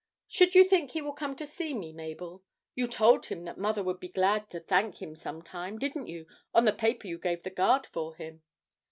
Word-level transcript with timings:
Should 0.27 0.55
you 0.55 0.63
think 0.63 0.89
he 0.93 1.01
will 1.03 1.13
come 1.13 1.35
to 1.35 1.45
see 1.45 1.75
me, 1.75 1.93
Mabel; 1.93 2.41
you 2.73 2.87
told 2.87 3.27
him 3.27 3.43
that 3.43 3.59
mother 3.59 3.83
would 3.83 3.99
be 3.99 4.07
glad 4.09 4.49
to 4.49 4.59
thank 4.59 4.99
him 4.99 5.15
some 5.15 5.43
time, 5.43 5.77
didn't 5.77 6.07
you, 6.07 6.25
on 6.55 6.65
the 6.65 6.73
paper 6.73 7.07
you 7.07 7.19
gave 7.19 7.43
the 7.43 7.51
guard 7.51 7.85
for 7.85 8.15
him?' 8.15 8.41